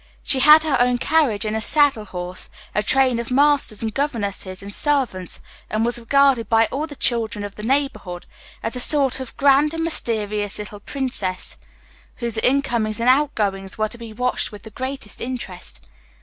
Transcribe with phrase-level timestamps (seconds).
[0.23, 3.93] She had had her own carriage and a saddle horse, a train of masters, and
[3.93, 8.25] governesses, and servants, and was regarded by all the children of the neighborhood
[8.63, 11.55] as a sort of grand and mysterious little princess,
[12.15, 15.87] whose incomings and outgoings were to be watched with the greatest interest.